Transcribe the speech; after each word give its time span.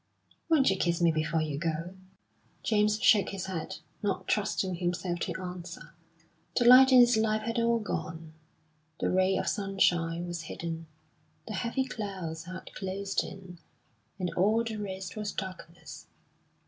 "Won't 0.49 0.71
you 0.71 0.77
kiss 0.77 0.99
me 0.99 1.11
before 1.11 1.43
you 1.43 1.59
go?" 1.59 1.95
James 2.63 2.99
shook 3.03 3.29
his 3.29 3.45
head, 3.45 3.75
not 4.01 4.27
trusting 4.27 4.73
himself 4.73 5.19
to 5.19 5.39
answer. 5.39 5.93
The 6.57 6.65
light 6.65 6.91
in 6.91 6.97
his 7.01 7.17
life 7.17 7.43
had 7.43 7.59
all 7.59 7.77
gone; 7.77 8.33
the 8.99 9.11
ray 9.11 9.37
of 9.37 9.47
sunshine 9.47 10.25
was 10.25 10.41
hidden; 10.49 10.87
the 11.47 11.53
heavy 11.53 11.85
clouds 11.85 12.45
had 12.45 12.73
closed 12.73 13.23
in, 13.23 13.59
and 14.17 14.33
all 14.33 14.63
the 14.63 14.77
rest 14.77 15.15
was 15.15 15.31
darkness. 15.31 16.07